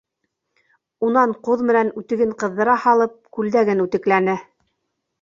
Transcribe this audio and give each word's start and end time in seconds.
Унан 1.07 1.35
ҡуҙ 1.49 1.63
менән 1.71 1.93
үтеген 2.03 2.33
ҡыҙҙыра 2.41 2.81
һалып, 2.89 3.17
күлдәген 3.41 3.89
үтекләне. 3.89 4.41